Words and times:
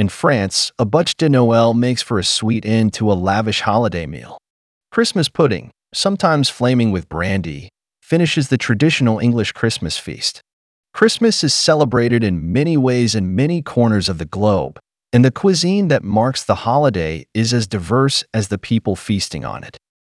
In 0.00 0.08
France, 0.08 0.72
a 0.78 0.86
bûche 0.86 1.14
de 1.18 1.28
Noël 1.28 1.76
makes 1.76 2.00
for 2.00 2.18
a 2.18 2.24
sweet 2.24 2.64
end 2.64 2.94
to 2.94 3.12
a 3.12 3.20
lavish 3.28 3.60
holiday 3.60 4.06
meal. 4.06 4.38
Christmas 4.90 5.28
pudding, 5.28 5.70
sometimes 5.92 6.48
flaming 6.48 6.90
with 6.90 7.10
brandy, 7.10 7.68
finishes 8.00 8.48
the 8.48 8.56
traditional 8.56 9.18
English 9.18 9.52
Christmas 9.52 9.98
feast. 9.98 10.40
Christmas 10.94 11.44
is 11.44 11.52
celebrated 11.52 12.24
in 12.24 12.50
many 12.50 12.78
ways 12.78 13.14
in 13.14 13.36
many 13.36 13.60
corners 13.60 14.08
of 14.08 14.16
the 14.16 14.24
globe, 14.24 14.78
and 15.12 15.22
the 15.22 15.30
cuisine 15.30 15.88
that 15.88 16.02
marks 16.02 16.42
the 16.44 16.64
holiday 16.64 17.26
is 17.34 17.52
as 17.52 17.66
diverse 17.66 18.24
as 18.32 18.48
the 18.48 18.56
people 18.56 18.96
feasting 18.96 19.44
on 19.44 19.62
it. 19.62 19.76